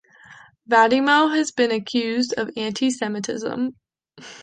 [0.65, 3.75] Vattimo has been accused of anti-semitism.